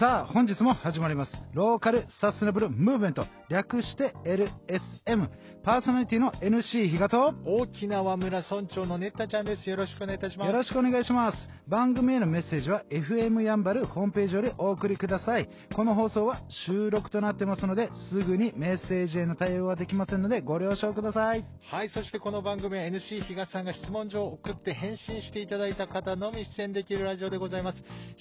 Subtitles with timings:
[0.00, 1.32] さあ、本日も始まります。
[1.52, 5.28] ローカルサステナブルムーブメント、略して LSM。
[5.64, 9.70] パーソナリティの NC 比嘉と、沖縄村村長のネッタちゃんです。
[9.70, 10.48] よろしくお願いいたします。
[10.48, 11.38] よろしくお願いします。
[11.66, 15.48] 番組へのメッセージは FM やんばるホームページよりお送りください。
[15.74, 21.46] この放送は収録となってますので、すぐにメッセージへの対応はできませんので、ご了承ください。
[21.70, 27.78] はい、そしてこの番組は NC 比嘉さんが質問状を送って返信していただいた方のみ出演できるラジオでございます。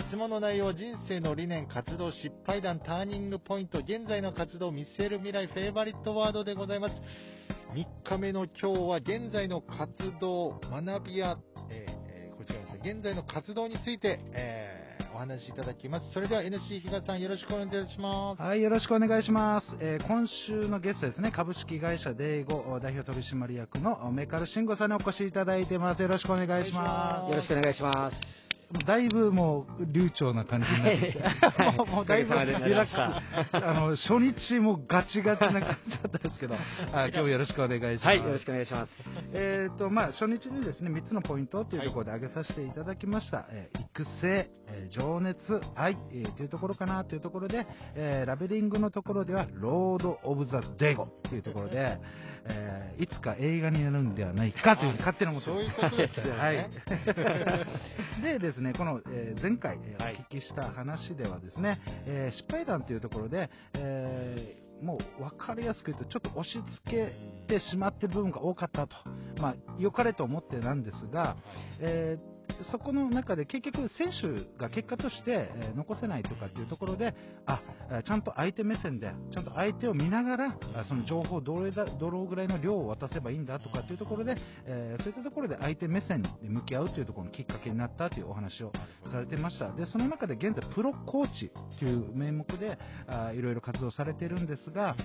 [0.08, 6.96] 質問の内容、人生の理念、活動、失敗談、ターニングポイント、現在の活動、見据える未来、フェイバリットワードでございます。
[7.74, 11.38] 3日目の今日は現在の活動、学びや、
[11.70, 16.12] えーえーこちらですね、現在の活動について、えーお話しいただきます。
[16.12, 18.42] それでは NC 比嘉さんよろしくお願いいたします。
[18.42, 19.68] はい、よろしくお願いします。
[19.80, 26.02] えー今週のゲストですね、株式会社デイゴ代表取締役のメカル慎吾さんにお越しいただいてます。
[26.02, 27.30] よろしくお願いします。
[27.30, 28.43] よろしくお願いします。
[28.86, 31.78] だいぶもう流暢な感じになってきて。
[31.78, 32.34] もうもうだいぶ。
[32.34, 32.96] リラックス。
[33.56, 38.06] あの、初日もガチガチな感じだったんですけど、あ今日よろしくお願いします。
[38.08, 38.92] はい、よろしくお願いします。
[39.34, 45.38] えーとまあ、初日にですね3つのポイントというところで挙げさせていただきました、えー育成、えー情熱、
[45.76, 47.66] 愛、えーというところかなというところで、
[47.96, 52.00] えーラベリングのところでは Lord of the デイゴというところで、
[52.46, 56.40] えーいつか映画になるんではないかという勝手に思ってますそういうことですよね。
[56.40, 56.70] はい。
[58.22, 67.16] でですね、この、えー前回、お聞きした話ではですね、えー失敗談というところで、えーもう分かりやすく言うと、ちょっと押し付け
[67.48, 68.96] てしまってる部分が多かったと。
[69.42, 71.38] まあ、良かれと思ってなんですが、
[71.80, 72.33] えー
[72.72, 77.14] そこの中で結局選手が結果として、残せないとかっていうところで、
[77.46, 77.62] あ、
[78.06, 88.72] ちゃんと相手目線で、ちゃんと相手を見ながら、その情報をどれだ、どのぐらいの量を渡せばいいんだとかっていうところで、えそういったところで相手目線で向き合うというところのきっかけになったというお話を
[89.12, 89.72] されてました。
[89.72, 92.78] で、その中で現在プロコーチという名目で、
[93.36, 94.96] いろいろ活動されているんですが、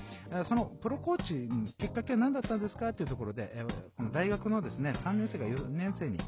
[0.48, 3.64] そのプロコーチにきっかけは何だったんですかというところで、
[3.96, 6.18] この大学のですね、3年生が4年生に、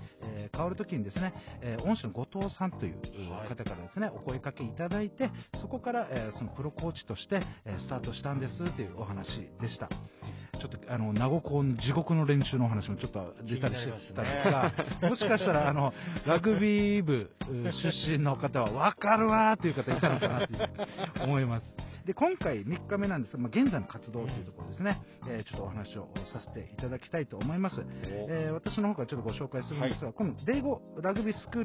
[0.53, 2.97] 変わるときにですね、えー恩師の後藤さんという
[3.31, 5.31] はい方からですね、お声かけいただいて、
[5.61, 9.27] そこから、えーそのプロコーチとして、えースタートしたんですというお話
[9.61, 9.89] でした。
[9.89, 15.93] ちょっと、あの、名護校の地獄の練習のお話もちょっと出たりしてたんですが、もしかしたら、あの、
[16.27, 21.90] ラグビー部う出身の方は分かるわーという方いたのかなと思います。
[22.11, 27.77] で、今回3日目なんですが、まあ、現在の活動というところですね、えーちょっとお話をさせていただきたいと思います。
[27.79, 31.65] えー私の方からちょっとご紹介するんですが、このデイゴラグビースクー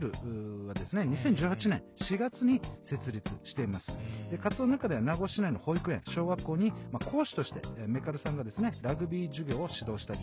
[0.61, 3.87] ルはですね、2018年4月に設立しています。
[4.29, 10.19] で活動の中では名護市内の保育園、小学校に、まあ、講師として、えーメカルさんがですね、ラグビー授業を指導したり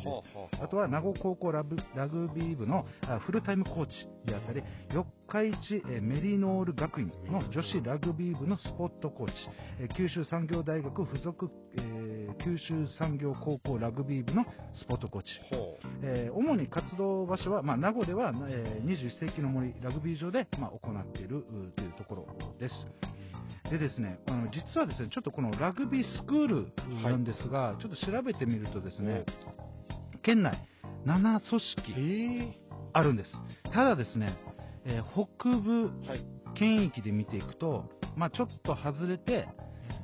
[0.62, 3.92] あとは名護高校ラブラグビー部のあフルタイムコーチ
[4.24, 4.62] であったり、
[4.92, 9.32] 四日市えーメリノール学院の女子ラグビー部のスポットコーチ、
[10.12, 12.12] 州産業大学附属、えー
[12.44, 22.26] 九州産業高校ラグビー部のスポットコーチ、ほえー主に活動場所は、まあ、名護では、えー21世紀の森ラグビー場で、まあ、行っているうというところ
[22.58, 22.74] です。
[23.70, 29.24] でですね、あの実はですね、ちょっとこのラグビースクールなんですが、ちょっと調べてみるとですね、
[30.22, 30.58] 県内
[31.06, 32.58] 7組織え
[32.92, 33.32] あるんです。
[33.72, 34.36] ただですね、
[34.84, 35.90] えー北部。
[36.54, 39.46] 県域で見ていくと、まあ、ちょっと外れて、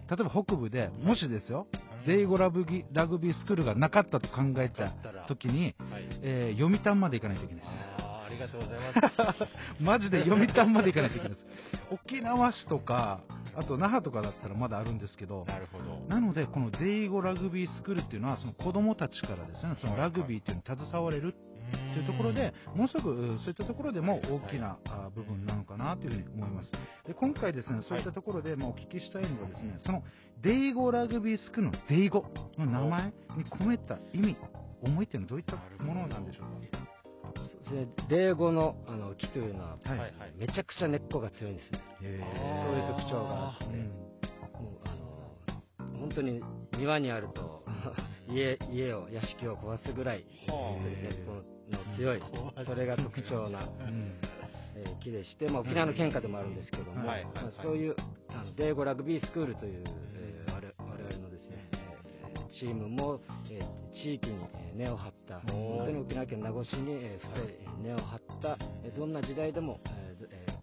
[0.08, 1.66] 例えば北部でもしですよ、
[2.06, 4.90] デイゴラブギラグビースクールがなかったと考えた
[5.28, 6.08] 時に、はい。
[6.22, 7.74] えー読谷まで行かないといけないです。
[7.98, 8.78] あーありがとうござい
[9.26, 9.38] ます。
[9.82, 11.46] マジで読谷まで行かないといけないです。
[11.90, 13.20] 沖縄市とか、
[13.58, 15.98] あと那覇とかだったらまだあるんですけど、なるほど。
[16.08, 21.34] なので、このデイゴラグビースクールっていうのは、その子供たちからですね、そのラグビーっていうのに携われる
[21.94, 26.70] というところで、ものすごくうそういったところでも大きなあ部分なのかなというふうに思います。
[27.06, 30.04] で今回ですね、そういったところで、まあ、お聞きしたいのがですね、その
[30.40, 32.24] デイゴラグビースクールのデイゴ
[32.56, 34.36] の名前に込めた意味、
[34.82, 36.87] 思いっていうのはどういったものなんでしょうか？
[38.08, 40.14] 霊語のあの木というのは、はい。
[40.38, 41.80] めちゃくちゃ根っこが強いんですね。
[42.02, 42.20] へ
[42.64, 43.84] そういう特徴があって、うん。
[43.84, 46.42] もうあの本当に
[46.78, 47.64] 庭にあると
[48.28, 52.22] 家家を屋敷を壊すぐらい、根っこの強い、
[52.66, 54.12] それが特徴な、うん。
[54.76, 57.16] えー木でして、まあ、沖縄の県下でもあるんですけども、まあ
[57.62, 57.96] そういう
[58.28, 59.84] あのデーゴラグビースクールという、
[60.14, 63.20] えー我々のですね、えーチームも、
[63.50, 65.12] えー地域にえー根を張っ
[65.46, 69.80] た、本当に沖縄県名護市に、えー太い根を張った、えーどんな時代でも、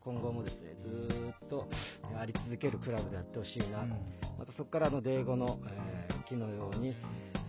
[0.03, 1.67] 今後もですねずーっと
[2.11, 3.89] えーあり続けるクラブであってほしいな、うん。
[4.37, 6.95] またそこからあのデーゴの、えー木のように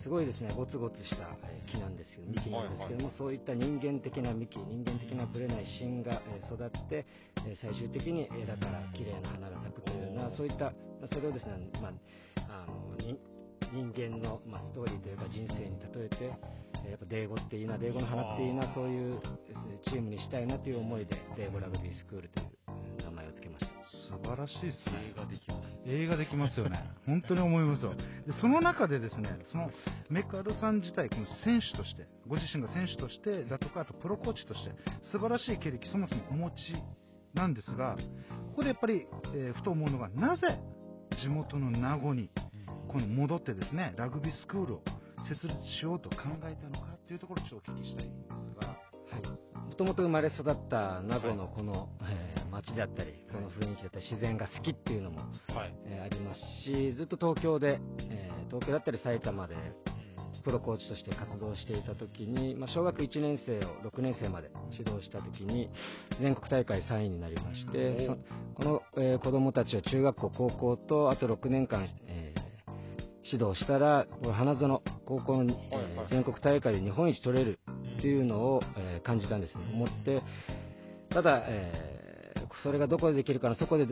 [0.03, 7.05] すごいですね、ゴツゴツしたえー木なんですけど、幹なんですけども、そういった人間的な幹、人間的なぶれない芯がえー育って、
[7.45, 10.71] えー最終的に枝から綺麗な花が咲くというような、そういった、ま
[11.05, 12.97] あそれをですね、まあ、あの
[13.73, 19.19] 人人間の、まあ、ストーリーというか人生に例えて、えーやっぱデーゴっていいな、デーゴの花っていいな、そういう
[19.49, 22.47] えーチームにしたいなという思いで、デーゴラグビースクールという
[22.97, 23.77] えー名前を付けました。
[24.07, 25.11] 素晴らしいですね。
[25.11, 25.79] 映画できます。
[25.85, 26.79] 映画できますよね。
[27.05, 27.93] 本当に思いますよ。
[27.93, 29.69] で、その中でですね、その
[30.09, 34.71] メカルさん自体、この選手として、ご自身が選手としてだとか、あとプロコーチとして、
[35.11, 36.55] 素晴らしい経歴、そもそもお持ち
[37.33, 37.97] なんですが、
[38.51, 39.05] ここでやっぱり、
[39.35, 40.57] えーふと思うのが、なぜ
[41.21, 42.29] 地元の名護に、
[42.97, 44.81] この戻ってですね、ラグビースクールを
[45.29, 46.15] 設立しようと考
[46.45, 55.75] えたのかっていうところをちょっとお聞きしたいんですが、はい、もともと生まれ育った名護のこの、えー街だったり、この雰囲気だったり、自然が好きっていうのも、はい。
[55.85, 57.79] えーありますし、ずっと東京で、
[58.09, 59.55] えー東京だったり埼玉で
[60.43, 65.69] プロコーチとして活動していた時に、まあ、小学1年生を6年生まで指導した時に、
[66.21, 68.17] 全国大会3位になりまして、そ
[68.55, 72.36] この、えー子供たちは中学校、高校と、あと6年間、えー
[73.31, 77.59] 指導したら、これ花園高校の、えー全国大会で日本一取れる
[77.97, 79.65] っていうのを、えー感じたんですね。
[79.73, 80.21] 思って、
[81.09, 82.07] ただ、えー
[82.63, 83.87] それがどこでできるかな、そこで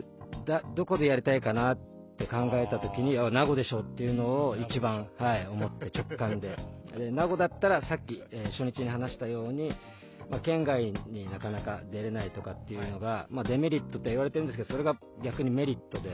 [0.46, 1.78] だどこでやりたいかなっ
[2.18, 6.56] て考えたときに、あ名護でしょっていうのを一番、はい、思って直感で。
[6.96, 9.70] で名護だったらさっき、えー初日に話したように、
[10.30, 16.10] まあ、県外になかなか出れないとかっていうのが、まあ、デメリットって言われてるんですけど、それが逆にメリットで、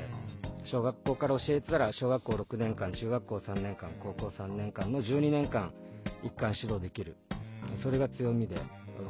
[0.64, 5.72] 小学校から教えてたら、小学校6年間、中学校3年間、高校3年間の12年間、
[6.22, 7.16] 一貫指導できる。
[7.82, 8.56] それが強みで、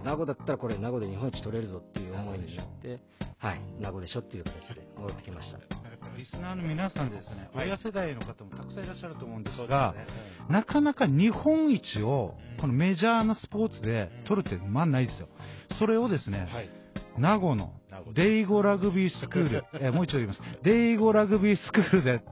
[0.05, 3.01] 名護だったらこれ名護で日本一取れるぞっていう思いになって、
[3.39, 5.59] はい、名護でしょっていう形で戻ってきました。
[6.17, 10.07] リスナーの皆さんでですね、はい親世代の方もたくさんいらっしゃると思うんですが、です
[10.49, 15.29] ねなかなか日本一を、このメジャーなスポーツで取るってまあないですよ。
[15.79, 16.71] それをですね、はい。
[17.19, 17.73] 名護の
[18.15, 20.41] デイゴラグビースクール、えーもう一度言います。
[20.63, 22.23] デイゴラグビースクールで、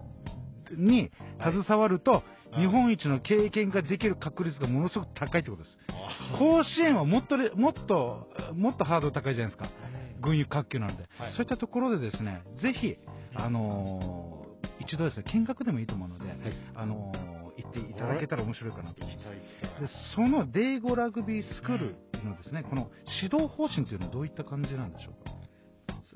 [0.76, 1.10] に
[1.42, 2.22] 携わると、は
[2.58, 2.60] い。
[2.62, 5.78] 日本一の経験ができる確率がものすごく高いってことです。
[5.90, 9.68] あ甲子園はもっとれ、もっと、もっとハードル高いじゃないですか。
[9.68, 11.32] ー群雄割拠なので、はい。
[11.32, 12.96] そういったところでですね、ぜひ、
[13.34, 14.40] あのー
[14.80, 16.24] 一度ですね、見学でもいいと思うので、
[16.74, 19.00] あのー行っていただけたら面白いかなと。
[19.00, 19.80] 行きたい行きたい。
[19.82, 22.90] でそのデイゴラグビースクールのですね、この
[23.22, 25.19] 指導方針というのはどういった感じなんでしょう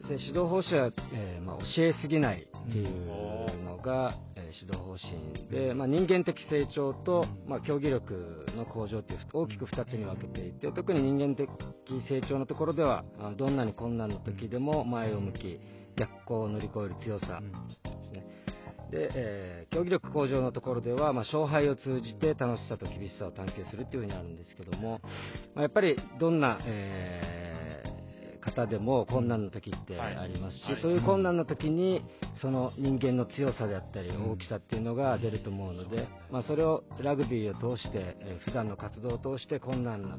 [0.04, 0.08] か。
[0.08, 11.48] そして指導方針は、えーまあ、教えすぎないっていうのが、えー指導方針で、まあ、人間的成長と、まあ、競技力の向上という大きく2つに分けていて特に人間的
[12.08, 15.58] 成長のところではあどんなに困難の時でも前を向き
[15.96, 17.40] 逆行を乗り越える強さ。
[17.40, 18.26] ですね。
[18.92, 25.00] で、えー競技力向上のところでは、まあ、勝敗を通じて楽しさと厳しさを探求するっていうふうにあるんですけども、
[25.56, 27.33] まあ、やっぱりどんな、えー
[28.44, 30.16] 方でも困難の時ってはい。
[30.16, 30.82] ありますし、はい。
[30.82, 32.04] そういう困難の時に
[32.40, 40.18] その人間の強さであったり大きさっていうのが出ると思うので、まあ、それをラグビーを通して、えー普段の活動を通して困難な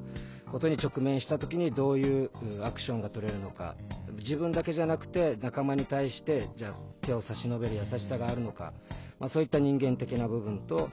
[0.51, 3.75] ことに直面した時にどういううアクションが取れるのか
[4.23, 8.73] 自分だけじゃなくて仲間に対してじゃあ手を差し伸べる優しさがあるのか、
[9.19, 10.89] まあ、そういった人間的な部分と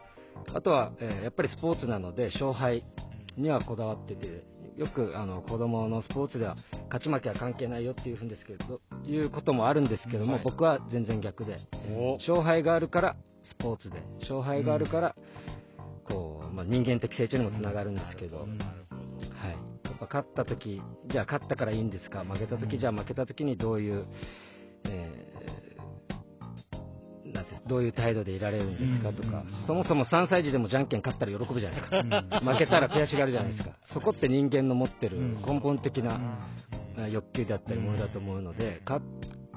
[0.55, 2.85] あとは、えーやっぱりスポーツなので勝敗
[3.37, 4.45] にはこだわってて
[4.77, 6.57] よくあの子供のスポーツでは
[6.93, 10.43] 勝ち負けは関係ないよっていうふうですけどいうこともあるんですけども、はい。
[10.45, 11.57] 僕は全然逆で
[11.91, 12.17] お。
[12.19, 15.17] 勝敗があるからスポーツで勝敗があるから、
[16.05, 18.59] こうまあ、人間的成長にもつながるんですけど、うん。
[18.59, 19.03] なるほど。
[19.35, 22.25] はい、やっぱ勝った時じゃあ勝ったからいいんですか？
[22.25, 24.07] 負けた時じゃあ負けた時にどういう、
[24.85, 25.33] えー
[27.33, 29.67] なんてどういう態度でいられるんですかとか、うん。
[29.67, 36.49] そもそも3歳児でもじゃんけん勝ったら喜ぶじゃないですか、負けたら悔しがるじゃないですか、そこって人間の持ってる根本的な、あ
[37.11, 39.05] 欲求だったりものだと思うので、勝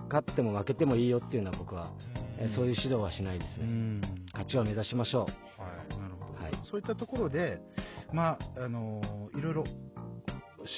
[0.10, 1.92] 勝っても負けてもいいよっていうのは僕は、
[2.38, 4.02] えーそういう指導はしないですね、うん。
[4.34, 5.28] 勝ちを目指しましょは
[5.90, 5.98] い。
[5.98, 6.52] なるほど、はい。
[6.70, 7.60] そういったところで、
[8.14, 9.02] まああの
[9.36, 9.64] いろいろ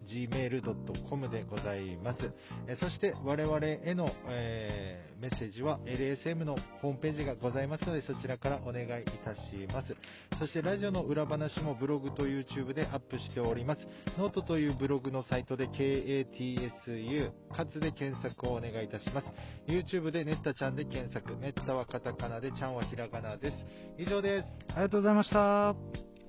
[0.05, 2.19] gmail.com でございます。
[2.67, 8.88] えーそして我々への、えーメッセージは LSM のホームページがございますのでそちらからお願いい
[9.24, 9.95] たします。
[10.39, 13.81] そしてラジオの裏話もブログと YouTube でアップしております。
[14.17, 19.27] ノートというブログのサイトで KATSU かつで検索をお願いいたします。
[19.67, 21.35] YouTube でネッタちゃんで検索。
[21.38, 23.57] ネッタはカタカナでちゃんはひらがなです。
[23.97, 24.47] 以上です。
[24.69, 25.69] ありがとうございました。
[25.69, 25.75] あ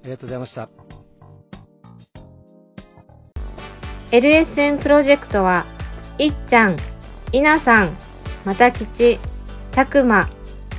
[0.05, 0.96] りがとうございました。
[4.13, 5.65] LSN プロジェクトは、
[6.17, 6.77] いっちゃん、
[7.33, 7.97] いなさん、
[8.45, 9.19] またきち、
[9.73, 10.29] たくま、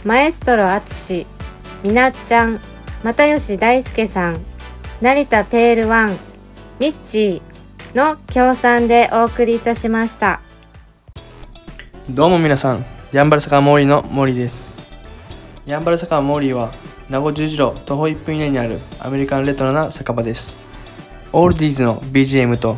[0.05, 1.27] マエストロあつし、
[1.83, 2.61] みなっちゃん、
[3.03, 4.37] またよし大輔さん、
[5.01, 6.17] 成田ペールワン、
[6.79, 10.39] ミッチーの協賛でお送りいたしました。
[12.09, 14.69] どうも皆さん、ヤンバル坂モーリーのモーリーです。
[15.65, 16.73] ヤンバル坂モーリーは、
[17.09, 20.61] 名護十字路徒歩1分以内にあるアメリカンレトロな酒場です。
[21.33, 22.77] オールディーズの BGM と